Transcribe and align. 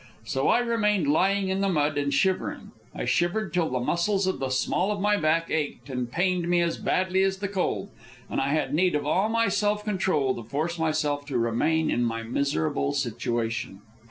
So 0.25 0.47
I 0.47 0.57
remained, 0.61 1.05
lying 1.07 1.49
in 1.49 1.61
the 1.61 1.69
mud 1.69 1.95
and 1.95 2.11
shivering. 2.11 2.71
I 2.95 3.05
shivered 3.05 3.53
till 3.53 3.69
the 3.69 3.79
muscles 3.79 4.25
of 4.25 4.39
the 4.39 4.49
small 4.49 4.91
of 4.91 4.99
my 4.99 5.15
back 5.15 5.51
ached 5.51 5.91
and 5.91 6.11
pained 6.11 6.47
me 6.49 6.59
as 6.63 6.79
badly 6.79 7.21
as 7.21 7.37
the 7.37 7.47
cold, 7.47 7.89
and 8.27 8.41
I 8.41 8.47
had 8.49 8.73
need 8.73 8.95
of 8.95 9.05
all 9.05 9.29
my 9.29 9.47
self 9.47 9.83
control 9.83 10.33
to 10.33 10.43
force 10.49 10.79
myself 10.79 11.27
to 11.27 11.37
remain 11.37 11.91
in 11.91 12.03
my 12.03 12.23
miserable 12.23 12.93
situation. 12.93 13.81